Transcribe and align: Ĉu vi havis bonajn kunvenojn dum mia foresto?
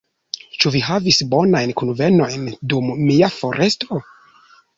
Ĉu 0.63 0.69
vi 0.75 0.79
havis 0.85 1.19
bonajn 1.33 1.73
kunvenojn 1.81 2.49
dum 2.75 2.91
mia 3.11 3.31
foresto? 3.37 4.01